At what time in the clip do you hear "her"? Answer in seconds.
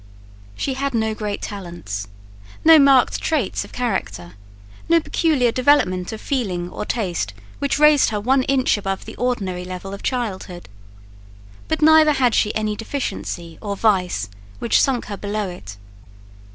8.09-8.19, 15.05-15.17